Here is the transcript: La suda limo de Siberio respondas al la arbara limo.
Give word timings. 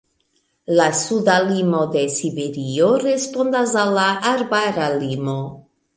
La 0.79 0.87
suda 0.99 1.35
limo 1.49 1.83
de 1.95 2.03
Siberio 2.15 2.89
respondas 3.05 3.77
al 3.83 3.95
la 3.99 4.07
arbara 4.31 4.89
limo. 4.97 5.37